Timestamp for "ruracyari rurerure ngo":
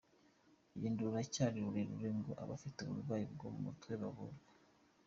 1.07-2.31